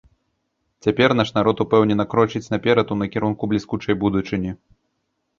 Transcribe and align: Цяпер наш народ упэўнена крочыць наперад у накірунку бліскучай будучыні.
Цяпер 0.85 1.09
наш 1.17 1.29
народ 1.35 1.57
упэўнена 1.65 2.05
крочыць 2.13 2.49
наперад 2.53 2.93
у 2.95 2.97
накірунку 3.01 3.49
бліскучай 3.51 3.99
будучыні. 4.05 4.55